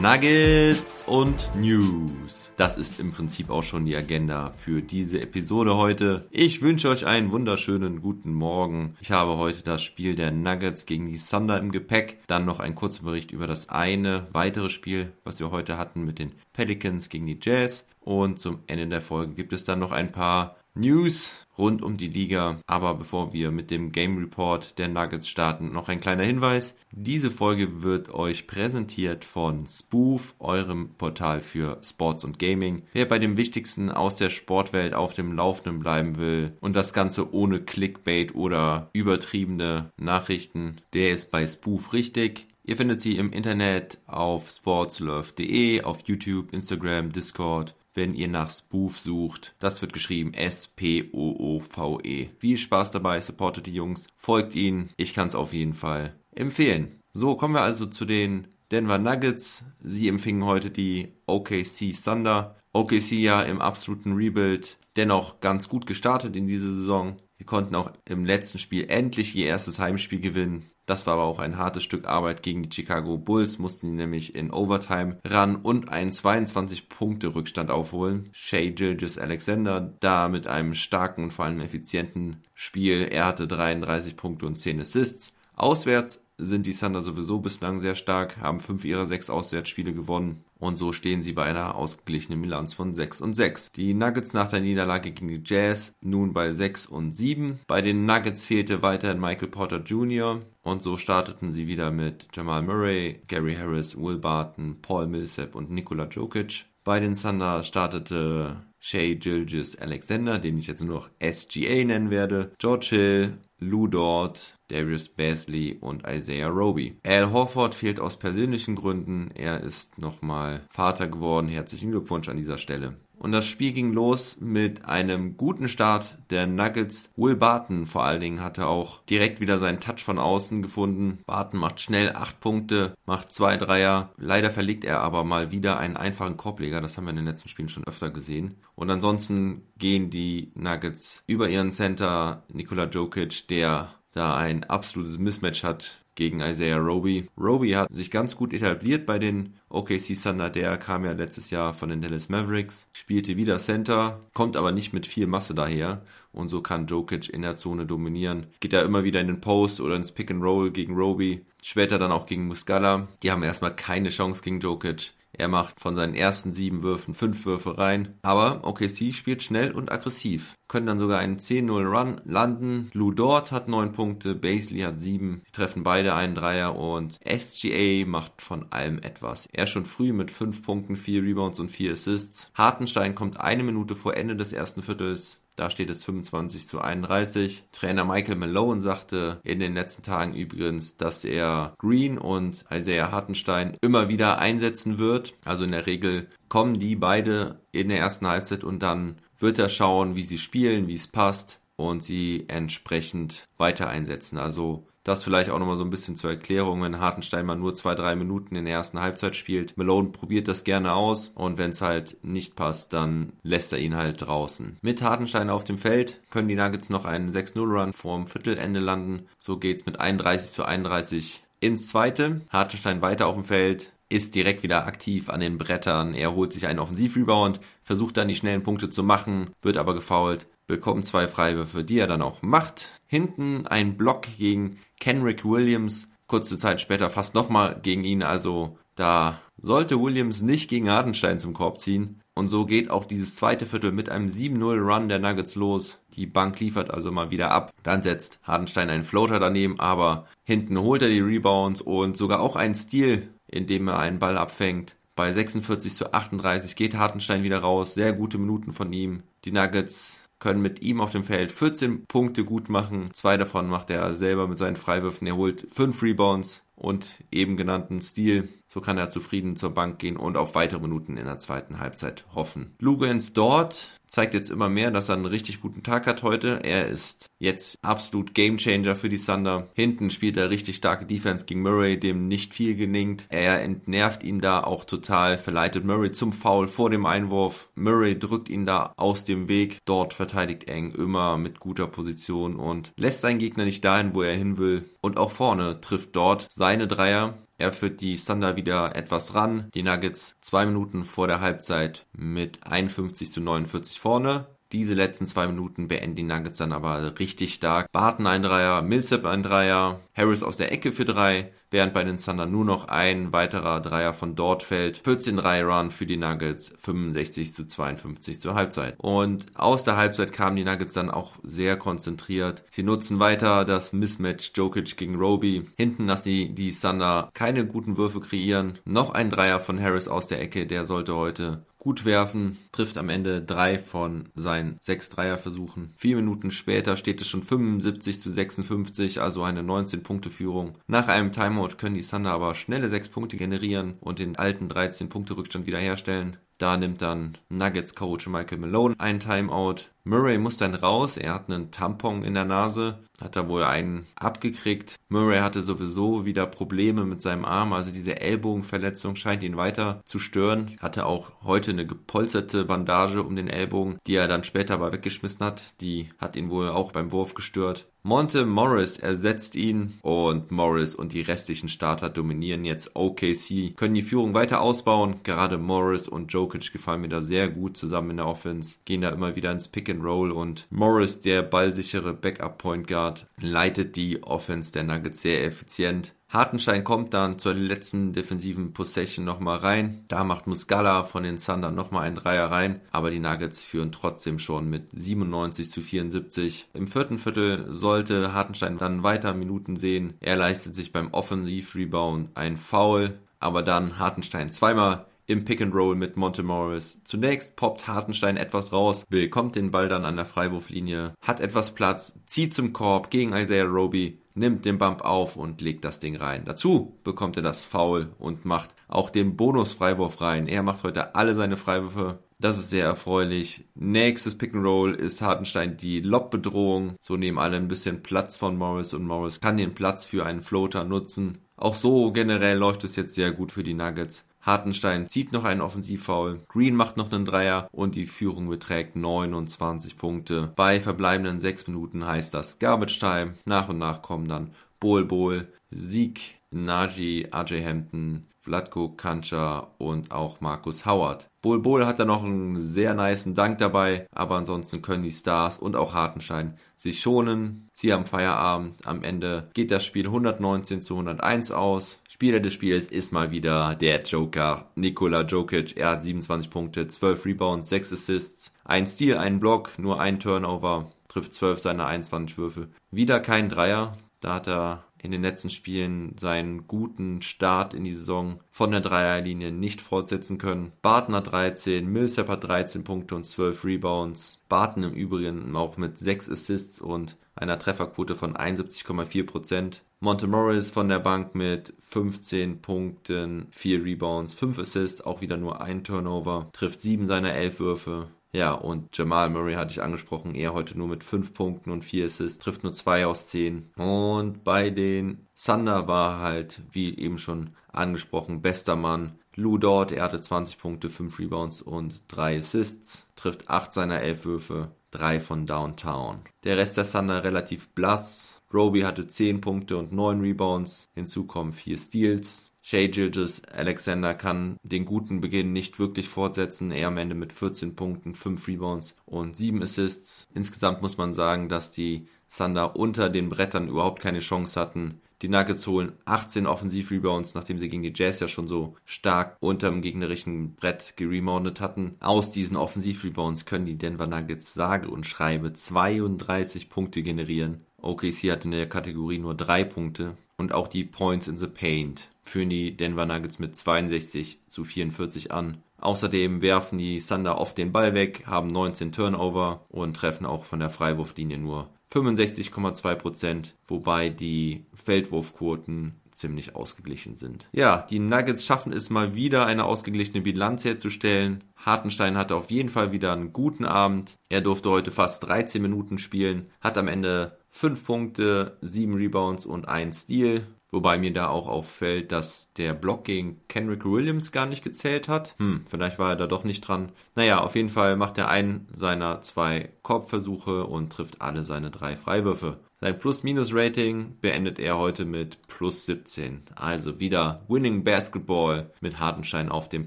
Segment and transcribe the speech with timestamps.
[0.00, 2.52] Nuggets und News.
[2.56, 6.28] Das ist im Prinzip auch schon die Agenda für diese Episode heute.
[6.30, 8.96] Ich wünsche euch einen wunderschönen guten Morgen.
[9.00, 12.20] Ich habe heute das Spiel der Nuggets gegen die Thunder im Gepäck.
[12.28, 16.20] Dann noch ein kurzer Bericht über das eine weitere Spiel, was wir heute hatten mit
[16.20, 17.84] den Pelicans gegen die Jazz.
[18.00, 22.08] Und zum Ende der Folge gibt es dann noch ein paar News rund um die
[22.08, 22.60] Liga.
[22.66, 26.76] Aber bevor wir mit dem Game Report der Nuggets starten, noch ein kleiner Hinweis.
[26.92, 32.82] Diese Folge wird euch präsentiert von Spoof, eurem Portal für Sports und Gaming.
[32.92, 37.34] Wer bei dem Wichtigsten aus der Sportwelt auf dem Laufenden bleiben will und das Ganze
[37.34, 42.46] ohne Clickbait oder übertriebene Nachrichten, der ist bei Spoof richtig.
[42.64, 48.98] Ihr findet sie im Internet auf sportslove.de, auf YouTube, Instagram, Discord wenn ihr nach Spoof
[48.98, 49.56] sucht.
[49.58, 52.28] Das wird geschrieben S-P-O-O-V-E.
[52.38, 54.90] Viel Spaß dabei, supportet die Jungs, folgt ihnen.
[54.96, 57.00] Ich kann es auf jeden Fall empfehlen.
[57.12, 59.64] So, kommen wir also zu den Denver Nuggets.
[59.80, 62.56] Sie empfingen heute die OKC Thunder.
[62.72, 67.16] OKC ja im absoluten Rebuild, dennoch ganz gut gestartet in diese Saison.
[67.36, 70.70] Sie konnten auch im letzten Spiel endlich ihr erstes Heimspiel gewinnen.
[70.88, 74.50] Das war aber auch ein hartes Stück Arbeit gegen die Chicago Bulls, mussten nämlich in
[74.50, 78.30] Overtime ran und einen 22-Punkte-Rückstand aufholen.
[78.32, 83.06] Shea Gilgis Alexander da mit einem starken und vor allem effizienten Spiel.
[83.10, 85.34] Er hatte 33 Punkte und 10 Assists.
[85.56, 90.76] Auswärts sind die Thunder sowieso bislang sehr stark, haben fünf ihrer sechs Auswärtsspiele gewonnen und
[90.76, 93.70] so stehen sie bei einer ausgeglichenen Bilanz von 6 und 6.
[93.72, 97.60] Die Nuggets nach der Niederlage gegen die Jazz nun bei 6 und 7.
[97.66, 100.42] Bei den Nuggets fehlte weiterhin Michael Porter Jr.
[100.62, 105.70] und so starteten sie wieder mit Jamal Murray, Gary Harris, Will Barton, Paul Millsap und
[105.70, 106.66] Nikola Jokic.
[106.84, 112.52] Bei den Thunder startete Shea Gilgis Alexander, den ich jetzt nur noch SGA nennen werde,
[112.58, 116.96] George Hill, Lou Dort, Darius Basley und Isaiah Roby.
[117.04, 119.30] Al Horford fehlt aus persönlichen Gründen.
[119.34, 121.48] Er ist nochmal Vater geworden.
[121.48, 122.96] Herzlichen Glückwunsch an dieser Stelle.
[123.18, 127.10] Und das Spiel ging los mit einem guten Start der Nuggets.
[127.16, 131.18] Will Barton vor allen Dingen hatte auch direkt wieder seinen Touch von außen gefunden.
[131.26, 134.12] Barton macht schnell acht Punkte, macht zwei Dreier.
[134.16, 136.80] Leider verlegt er aber mal wieder einen einfachen Korbleger.
[136.80, 138.56] Das haben wir in den letzten Spielen schon öfter gesehen.
[138.74, 145.64] Und ansonsten gehen die Nuggets über ihren Center Nikola Jokic, der da ein absolutes Mismatch
[145.64, 147.28] hat gegen Isaiah Roby.
[147.38, 150.50] Roby hat sich ganz gut etabliert bei den OKC Thunder.
[150.50, 154.92] Der kam ja letztes Jahr von den Dallas Mavericks, spielte wieder Center, kommt aber nicht
[154.92, 156.02] mit viel Masse daher.
[156.32, 158.48] Und so kann Jokic in der Zone dominieren.
[158.58, 161.44] Geht da immer wieder in den Post oder ins Pick and Roll gegen Roby.
[161.62, 163.06] Später dann auch gegen Muscala.
[163.22, 165.12] Die haben erstmal keine Chance gegen Jokic.
[165.32, 168.18] Er macht von seinen ersten sieben Würfen fünf Würfe rein.
[168.22, 170.54] Aber OKC spielt schnell und aggressiv.
[170.68, 172.90] Können dann sogar einen 10-0 Run landen.
[172.92, 175.42] Lou Dort hat neun Punkte, Basley hat sieben.
[175.46, 179.48] Die treffen beide einen Dreier und SGA macht von allem etwas.
[179.52, 182.50] Er schon früh mit fünf Punkten, vier Rebounds und vier Assists.
[182.54, 187.64] Hartenstein kommt eine Minute vor Ende des ersten Viertels da steht es 25 zu 31.
[187.72, 193.76] Trainer Michael Malone sagte in den letzten Tagen übrigens, dass er Green und Isaiah Hartenstein
[193.80, 195.34] immer wieder einsetzen wird.
[195.44, 199.68] Also in der Regel kommen die beide in der ersten Halbzeit und dann wird er
[199.68, 204.38] schauen, wie sie spielen, wie es passt und sie entsprechend weiter einsetzen.
[204.38, 207.94] Also das vielleicht auch nochmal so ein bisschen zur Erklärung, wenn Hartenstein mal nur zwei,
[207.94, 209.76] drei Minuten in der ersten Halbzeit spielt.
[209.76, 213.96] Malone probiert das gerne aus und wenn es halt nicht passt, dann lässt er ihn
[213.96, 214.76] halt draußen.
[214.82, 219.26] Mit Hartenstein auf dem Feld können die Nuggets noch einen 6-0-Run vorm Viertelende landen.
[219.38, 222.42] So geht's mit 31 zu 31 ins zweite.
[222.50, 226.14] Hartenstein weiter auf dem Feld, ist direkt wieder aktiv an den Brettern.
[226.14, 230.46] Er holt sich einen Offensivrebound, versucht dann die schnellen Punkte zu machen, wird aber gefoult,
[230.68, 232.86] bekommt zwei Freiwürfe, die er dann auch macht.
[233.08, 239.40] Hinten ein Block gegen Kenrick Williams, kurze Zeit später fast nochmal gegen ihn, also da
[239.56, 242.20] sollte Williams nicht gegen Hardenstein zum Korb ziehen.
[242.34, 245.98] Und so geht auch dieses zweite Viertel mit einem 7-0 Run der Nuggets los.
[246.14, 247.72] Die Bank liefert also mal wieder ab.
[247.82, 252.54] Dann setzt Hardenstein einen Floater daneben, aber hinten holt er die Rebounds und sogar auch
[252.54, 254.96] einen Steal, indem er einen Ball abfängt.
[255.16, 257.94] Bei 46 zu 38 geht Hartenstein wieder raus.
[257.94, 259.24] Sehr gute Minuten von ihm.
[259.44, 263.10] Die Nuggets können mit ihm auf dem Feld 14 Punkte gut machen.
[263.12, 265.26] Zwei davon macht er selber mit seinen Freiwürfen.
[265.26, 268.48] Er holt fünf Rebounds und eben genannten Stil.
[268.68, 272.24] So kann er zufrieden zur Bank gehen und auf weitere Minuten in der zweiten Halbzeit
[272.34, 272.74] hoffen.
[272.78, 276.60] Lugans dort zeigt jetzt immer mehr, dass er einen richtig guten Tag hat heute.
[276.64, 279.68] Er ist jetzt absolut Gamechanger für die Thunder.
[279.74, 283.26] Hinten spielt er richtig starke Defense gegen Murray, dem nicht viel gelingt.
[283.28, 287.68] Er entnervt ihn da auch total, verleitet Murray zum Foul vor dem Einwurf.
[287.74, 289.78] Murray drückt ihn da aus dem Weg.
[289.84, 294.34] Dort verteidigt Eng immer mit guter Position und lässt seinen Gegner nicht dahin, wo er
[294.34, 294.84] hin will.
[295.00, 297.38] Und auch vorne trifft dort seine Dreier.
[297.60, 299.68] Er führt die Thunder wieder etwas ran.
[299.74, 304.46] Die Nuggets zwei Minuten vor der Halbzeit mit 51 zu 49 vorne.
[304.72, 307.90] Diese letzten zwei Minuten beenden die Nuggets dann aber richtig stark.
[307.90, 312.18] Barton ein Dreier, Millsap ein Dreier, Harris aus der Ecke für drei, während bei den
[312.18, 314.98] Thunder nur noch ein weiterer Dreier von dort fällt.
[314.98, 318.96] 14-3-Run für die Nuggets, 65 zu 52 zur Halbzeit.
[318.98, 322.62] Und aus der Halbzeit kamen die Nuggets dann auch sehr konzentriert.
[322.68, 325.66] Sie nutzen weiter das Mismatch Jokic gegen Roby.
[325.78, 328.78] Hinten lassen die, die Thunder keine guten Würfe kreieren.
[328.84, 333.08] Noch ein Dreier von Harris aus der Ecke, der sollte heute gut werfen, trifft am
[333.08, 335.92] Ende drei von seinen sechs Dreierversuchen.
[335.96, 340.78] Vier Minuten später steht es schon 75 zu 56, also eine 19-Punkte-Führung.
[340.86, 345.66] Nach einem Timeout können die Thunder aber schnelle sechs Punkte generieren und den alten 13-Punkte-Rückstand
[345.66, 346.36] wiederherstellen.
[346.58, 349.76] Da nimmt dann Nuggets Coach Michael Malone ein Timeout.
[350.02, 351.16] Murray muss dann raus.
[351.16, 352.98] Er hat einen Tampon in der Nase.
[353.20, 354.96] Hat da wohl einen abgekriegt.
[355.08, 357.72] Murray hatte sowieso wieder Probleme mit seinem Arm.
[357.72, 360.76] Also diese Ellbogenverletzung scheint ihn weiter zu stören.
[360.80, 365.80] Hatte auch heute eine gepolsterte Bandage um denEllbogen, die er dann später aber weggeschmissen hat.
[365.80, 367.86] Die hat ihn wohl auch beim Wurf gestört.
[368.04, 374.02] Monte Morris ersetzt ihn und Morris und die restlichen Starter dominieren jetzt OKC, können die
[374.02, 375.16] Führung weiter ausbauen.
[375.24, 379.10] Gerade Morris und Jokic gefallen mir da sehr gut zusammen in der Offense, gehen da
[379.10, 384.22] immer wieder ins Pick and Roll und Morris, der ballsichere Backup Point Guard, leitet die
[384.22, 386.14] Offense der Nuggets sehr effizient.
[386.30, 390.04] Hartenstein kommt dann zur letzten defensiven Possession nochmal rein.
[390.08, 392.82] Da macht Muscala von den Thunder nochmal einen Dreier rein.
[392.90, 396.68] Aber die Nuggets führen trotzdem schon mit 97 zu 74.
[396.74, 400.14] Im vierten Viertel sollte Hartenstein dann weiter Minuten sehen.
[400.20, 403.18] Er leistet sich beim Offensive Rebound ein Foul.
[403.40, 407.02] Aber dann Hartenstein zweimal im Pick and Roll mit Monte Morris.
[407.04, 412.14] Zunächst poppt Hartenstein etwas raus, bekommt den Ball dann an der Freiwurflinie, hat etwas Platz,
[412.24, 416.44] zieht zum Korb gegen Isaiah Roby, nimmt den Bump auf und legt das Ding rein.
[416.44, 420.46] Dazu bekommt er das Foul und macht auch den Bonus-Freiwurf rein.
[420.46, 422.20] Er macht heute alle seine Freiwürfe.
[422.40, 423.64] Das ist sehr erfreulich.
[423.74, 426.94] Nächstes Pick and Roll ist Hartenstein die Lobbedrohung.
[427.00, 430.42] So nehmen alle ein bisschen Platz von Morris und Morris kann den Platz für einen
[430.42, 431.38] Floater nutzen.
[431.56, 434.24] Auch so generell läuft es jetzt sehr gut für die Nuggets.
[434.48, 436.40] Hartenstein zieht noch einen Offensivfoul.
[436.48, 440.54] Green macht noch einen Dreier und die Führung beträgt 29 Punkte.
[440.56, 443.34] Bei verbleibenden 6 Minuten heißt das Garbage Time.
[443.44, 450.40] Nach und nach kommen dann Bol Bol, Sieg, Naji, AJ Hampton, Vladko Kancha und auch
[450.40, 451.28] Markus Howard.
[451.42, 455.58] Bol Bol hat da noch einen sehr niceen Dank dabei, aber ansonsten können die Stars
[455.58, 457.68] und auch Hartenstein sich schonen.
[457.74, 458.86] Sie haben Feierabend.
[458.86, 462.00] Am Ende geht das Spiel 119 zu 101 aus.
[462.08, 465.76] Spieler des Spiels ist mal wieder der Joker, Nikola Jokic.
[465.76, 470.90] Er hat 27 Punkte, 12 Rebounds, 6 Assists, ein Steal, ein Block, nur ein Turnover,
[471.08, 472.68] trifft 12 seiner 21 Würfe.
[472.90, 477.94] Wieder kein Dreier, da hat er in den letzten Spielen seinen guten Start in die
[477.94, 480.72] Saison von der Dreierlinie nicht fortsetzen können.
[480.82, 484.38] Barton hat 13, Millsap hat 13 Punkte und 12 Rebounds.
[484.48, 489.80] Barton im Übrigen auch mit 6 Assists und einer Trefferquote von 71,4%.
[490.00, 495.60] Monte Morris von der Bank mit 15 Punkten, 4 Rebounds, 5 Assists, auch wieder nur
[495.60, 498.08] ein Turnover, trifft 7 seiner 11 Würfe.
[498.32, 502.06] Ja, und Jamal Murray hatte ich angesprochen, er heute nur mit 5 Punkten und 4
[502.06, 503.70] Assists, trifft nur 2 aus 10.
[503.76, 510.02] Und bei den Thunder war halt, wie eben schon angesprochen, bester Mann Lou Dort, er
[510.02, 515.46] hatte 20 Punkte, 5 Rebounds und 3 Assists, trifft 8 seiner 11 Würfe, 3 von
[515.46, 516.22] Downtown.
[516.44, 518.34] Der Rest der Thunder relativ blass.
[518.52, 524.58] Roby hatte 10 Punkte und 9 Rebounds, hinzu kommen 4 Steals, Shay Gilgis Alexander kann
[524.62, 526.70] den guten Beginn nicht wirklich fortsetzen.
[526.70, 530.26] Er am Ende mit 14 Punkten, 5 Rebounds und 7 Assists.
[530.34, 535.00] Insgesamt muss man sagen, dass die Thunder unter den Brettern überhaupt keine Chance hatten.
[535.20, 539.68] Die Nuggets holen 18 Offensiv-Rebounds, nachdem sie gegen die Jazz ja schon so stark unter
[539.68, 541.96] dem gegnerischen Brett gereboundet hatten.
[541.98, 547.64] Aus diesen Offensiv-Rebounds können die Denver Nuggets sage und schreibe 32 Punkte generieren.
[547.82, 552.10] OKC hat in der Kategorie nur 3 Punkte und auch die Points in the Paint
[552.22, 555.62] führen die Denver Nuggets mit 62 zu 44 an.
[555.80, 560.60] Außerdem werfen die Thunder oft den Ball weg, haben 19 Turnover und treffen auch von
[560.60, 567.48] der Freiwurflinie nur 65,2%, wobei die Feldwurfquoten ziemlich ausgeglichen sind.
[567.52, 571.44] Ja, die Nuggets schaffen es mal wieder, eine ausgeglichene Bilanz herzustellen.
[571.56, 574.16] Hartenstein hatte auf jeden Fall wieder einen guten Abend.
[574.28, 579.68] Er durfte heute fast 13 Minuten spielen, hat am Ende 5 Punkte, 7 Rebounds und
[579.68, 580.46] 1 Steal.
[580.70, 585.34] Wobei mir da auch auffällt, dass der Block gegen Kenrick Williams gar nicht gezählt hat.
[585.38, 586.92] Hm, vielleicht war er da doch nicht dran.
[587.14, 591.96] Naja, auf jeden Fall macht er einen seiner zwei Korbversuche und trifft alle seine drei
[591.96, 592.58] Freiwürfe.
[592.80, 596.42] Sein Plus-Minus-Rating beendet er heute mit plus 17.
[596.54, 599.86] Also wieder Winning Basketball mit Hartenschein auf dem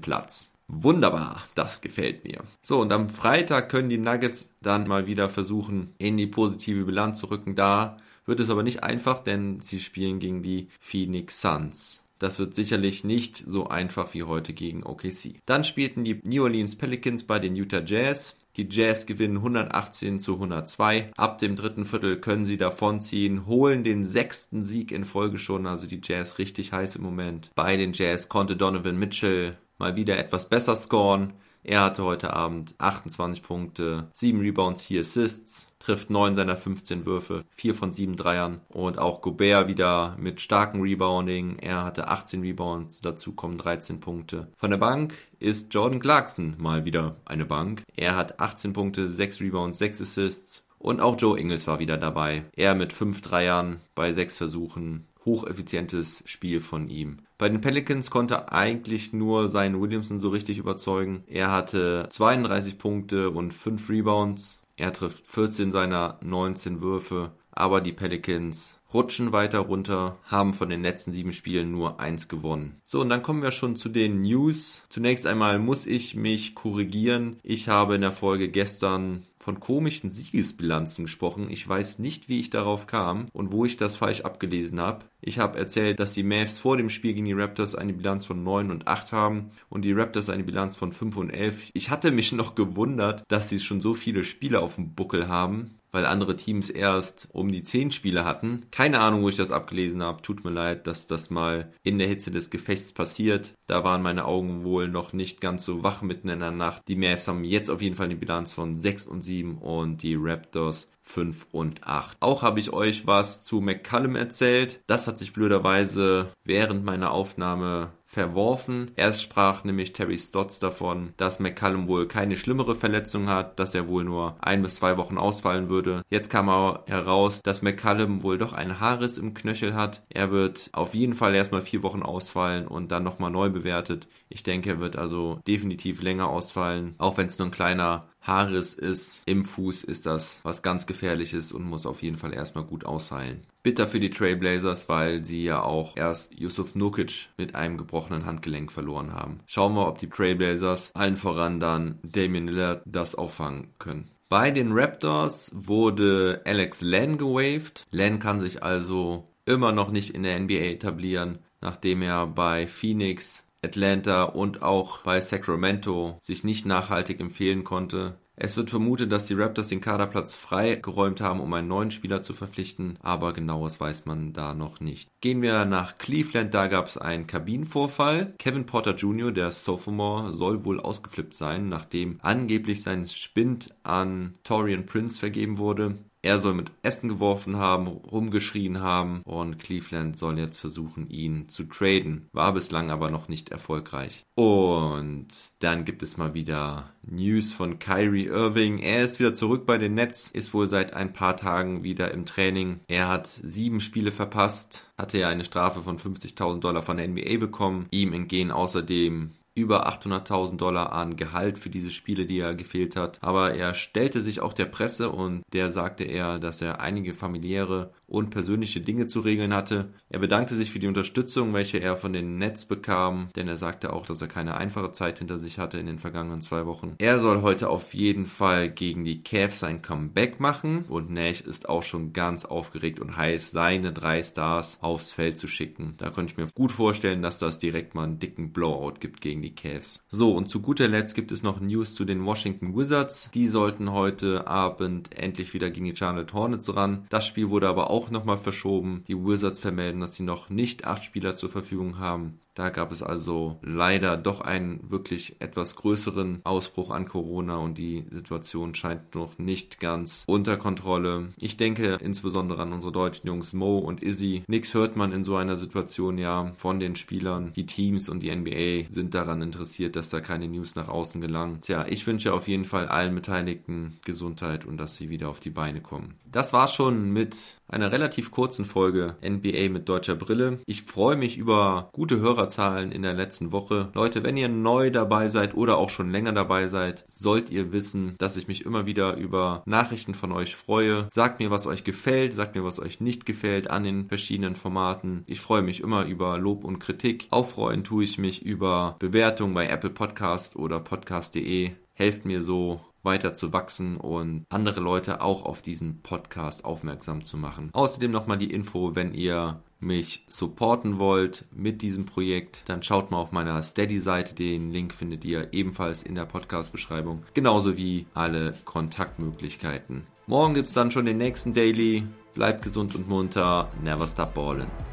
[0.00, 0.51] Platz.
[0.68, 2.42] Wunderbar, das gefällt mir.
[2.62, 7.18] So, und am Freitag können die Nuggets dann mal wieder versuchen, in die positive Bilanz
[7.18, 7.54] zu rücken.
[7.54, 12.00] Da wird es aber nicht einfach, denn sie spielen gegen die Phoenix Suns.
[12.18, 15.40] Das wird sicherlich nicht so einfach wie heute gegen OKC.
[15.44, 18.36] Dann spielten die New Orleans Pelicans bei den Utah Jazz.
[18.56, 21.10] Die Jazz gewinnen 118 zu 102.
[21.16, 25.66] Ab dem dritten Viertel können sie davonziehen, holen den sechsten Sieg in Folge schon.
[25.66, 27.50] Also die Jazz richtig heiß im Moment.
[27.56, 31.34] Bei den Jazz konnte Donovan Mitchell mal wieder etwas besser scoren.
[31.64, 37.44] Er hatte heute Abend 28 Punkte, 7 Rebounds, 4 Assists trifft 9 seiner 15 Würfe,
[37.56, 38.60] 4 von 7 Dreiern.
[38.68, 41.58] Und auch Gobert wieder mit starkem Rebounding.
[41.58, 44.46] Er hatte 18 Rebounds, dazu kommen 13 Punkte.
[44.56, 47.82] Von der Bank ist Jordan Clarkson mal wieder eine Bank.
[47.96, 50.64] Er hat 18 Punkte, 6 Rebounds, 6 Assists.
[50.78, 52.44] Und auch Joe Ingles war wieder dabei.
[52.54, 55.06] Er mit 5 Dreiern bei 6 Versuchen.
[55.24, 57.18] Hocheffizientes Spiel von ihm.
[57.38, 61.24] Bei den Pelicans konnte eigentlich nur sein Williamson so richtig überzeugen.
[61.26, 67.92] Er hatte 32 Punkte und 5 Rebounds er trifft 14 seiner 19 Würfe, aber die
[67.92, 72.80] Pelicans rutschen weiter runter, haben von den letzten sieben Spielen nur eins gewonnen.
[72.84, 74.82] So, und dann kommen wir schon zu den News.
[74.88, 77.38] Zunächst einmal muss ich mich korrigieren.
[77.42, 81.48] Ich habe in der Folge gestern von komischen Siegesbilanzen gesprochen.
[81.50, 85.04] Ich weiß nicht, wie ich darauf kam und wo ich das falsch abgelesen habe.
[85.20, 88.44] Ich habe erzählt, dass die Mavs vor dem Spiel gegen die Raptors eine Bilanz von
[88.44, 91.70] 9 und 8 haben und die Raptors eine Bilanz von 5 und 11.
[91.74, 95.74] Ich hatte mich noch gewundert, dass sie schon so viele Spiele auf dem Buckel haben
[95.92, 98.66] weil andere Teams erst um die 10 Spiele hatten.
[98.70, 100.22] Keine Ahnung, wo ich das abgelesen habe.
[100.22, 103.52] Tut mir leid, dass das mal in der Hitze des Gefechts passiert.
[103.66, 106.82] Da waren meine Augen wohl noch nicht ganz so wach mitten in der Nacht.
[106.88, 110.16] Die Mavs haben jetzt auf jeden Fall eine Bilanz von 6 und 7 und die
[110.18, 112.16] Raptors 5 und 8.
[112.20, 114.80] Auch habe ich euch was zu McCallum erzählt.
[114.86, 118.90] Das hat sich blöderweise während meiner Aufnahme verworfen.
[118.94, 123.88] Erst sprach nämlich Terry Stotts davon, dass McCallum wohl keine schlimmere Verletzung hat, dass er
[123.88, 126.02] wohl nur ein bis zwei Wochen ausfallen würde.
[126.10, 130.02] Jetzt kam aber heraus, dass McCallum wohl doch einen Haarriss im Knöchel hat.
[130.10, 134.06] Er wird auf jeden Fall erstmal vier Wochen ausfallen und dann nochmal neu bewertet.
[134.28, 138.74] Ich denke, er wird also definitiv länger ausfallen, auch wenn es nur ein kleiner Haares
[138.74, 142.84] ist, im Fuß ist das was ganz gefährliches und muss auf jeden Fall erstmal gut
[142.84, 143.42] ausheilen.
[143.62, 148.72] Bitter für die Trailblazers, weil sie ja auch erst Yusuf Nukic mit einem gebrochenen Handgelenk
[148.72, 149.40] verloren haben.
[149.46, 154.10] Schauen wir, ob die Trailblazers allen voran dann Damian Lillard das auffangen können.
[154.28, 157.86] Bei den Raptors wurde Alex Len gewaved.
[157.90, 163.44] Len kann sich also immer noch nicht in der NBA etablieren, nachdem er bei Phoenix
[163.64, 168.18] Atlanta und auch bei Sacramento sich nicht nachhaltig empfehlen konnte.
[168.34, 172.32] Es wird vermutet, dass die Raptors den Kaderplatz freigeräumt haben, um einen neuen Spieler zu
[172.32, 175.10] verpflichten, aber genaues weiß man da noch nicht.
[175.20, 178.34] Gehen wir nach Cleveland, da gab es einen Kabinenvorfall.
[178.38, 184.86] Kevin Porter Jr., der Sophomore, soll wohl ausgeflippt sein, nachdem angeblich sein Spind an Torian
[184.86, 185.98] Prince vergeben wurde.
[186.22, 191.64] Er soll mit Essen geworfen haben, rumgeschrien haben und Cleveland soll jetzt versuchen, ihn zu
[191.64, 192.28] traden.
[192.32, 194.24] War bislang aber noch nicht erfolgreich.
[194.36, 195.26] Und
[195.58, 198.78] dann gibt es mal wieder News von Kyrie Irving.
[198.78, 202.24] Er ist wieder zurück bei den Nets, ist wohl seit ein paar Tagen wieder im
[202.24, 202.78] Training.
[202.86, 207.38] Er hat sieben Spiele verpasst, hatte ja eine Strafe von 50.000 Dollar von der NBA
[207.38, 207.86] bekommen.
[207.90, 213.18] Ihm entgehen außerdem über 800.000 Dollar an Gehalt für diese Spiele, die er gefehlt hat.
[213.20, 217.92] Aber er stellte sich auch der Presse und der sagte er, dass er einige familiäre
[218.06, 219.90] und persönliche Dinge zu regeln hatte.
[220.08, 223.92] Er bedankte sich für die Unterstützung, welche er von den Nets bekam, denn er sagte
[223.92, 226.94] auch, dass er keine einfache Zeit hinter sich hatte in den vergangenen zwei Wochen.
[226.98, 231.68] Er soll heute auf jeden Fall gegen die Cavs sein Comeback machen und Nash ist
[231.68, 235.94] auch schon ganz aufgeregt und heiß, seine drei Stars aufs Feld zu schicken.
[235.98, 239.41] Da konnte ich mir gut vorstellen, dass das direkt mal einen dicken Blowout gibt gegen
[239.42, 240.00] gegen die Cavs.
[240.08, 243.28] So, und zu guter Letzt gibt es noch News zu den Washington Wizards.
[243.34, 247.06] Die sollten heute Abend endlich wieder gegen die Charlotte Hornets ran.
[247.10, 249.04] Das Spiel wurde aber auch nochmal verschoben.
[249.08, 252.38] Die Wizards vermelden, dass sie noch nicht acht Spieler zur Verfügung haben.
[252.54, 258.04] Da gab es also leider doch einen wirklich etwas größeren Ausbruch an Corona und die
[258.10, 261.30] Situation scheint noch nicht ganz unter Kontrolle.
[261.38, 264.44] Ich denke insbesondere an unsere deutschen Jungs Mo und Izzy.
[264.48, 267.52] Nix hört man in so einer Situation ja von den Spielern.
[267.54, 271.60] Die Teams und die NBA sind daran interessiert, dass da keine News nach außen gelangen.
[271.62, 275.50] Tja, ich wünsche auf jeden Fall allen Beteiligten Gesundheit und dass sie wieder auf die
[275.50, 276.14] Beine kommen.
[276.32, 277.36] Das war schon mit
[277.68, 280.60] einer relativ kurzen Folge NBA mit deutscher Brille.
[280.64, 283.90] Ich freue mich über gute Hörerzahlen in der letzten Woche.
[283.94, 288.14] Leute, wenn ihr neu dabei seid oder auch schon länger dabei seid, sollt ihr wissen,
[288.16, 291.06] dass ich mich immer wieder über Nachrichten von euch freue.
[291.10, 295.24] Sagt mir, was euch gefällt, sagt mir, was euch nicht gefällt an den verschiedenen Formaten.
[295.26, 297.26] Ich freue mich immer über Lob und Kritik.
[297.28, 301.72] Auffreuen tue ich mich über Bewertungen bei Apple Podcast oder podcast.de.
[301.94, 307.36] Helft mir so weiter zu wachsen und andere Leute auch auf diesen Podcast aufmerksam zu
[307.36, 307.70] machen.
[307.72, 313.18] Außerdem nochmal die Info, wenn ihr mich supporten wollt mit diesem Projekt, dann schaut mal
[313.18, 314.34] auf meiner Steady-Seite.
[314.34, 317.24] Den Link findet ihr ebenfalls in der Podcast-Beschreibung.
[317.34, 320.06] Genauso wie alle Kontaktmöglichkeiten.
[320.26, 322.04] Morgen gibt es dann schon den nächsten Daily.
[322.34, 323.68] Bleibt gesund und munter.
[323.82, 324.91] Never stop ballin'.